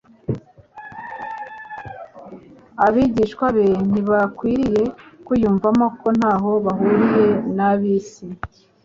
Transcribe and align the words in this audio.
Abigishwa 2.85 3.45
be 3.55 3.67
ntibakwiriye 3.89 4.83
kwiyumvamo 5.25 5.85
ko 5.99 6.07
ntaho 6.17 6.51
bahuriye 6.65 7.25
n'ab'is 7.55 8.09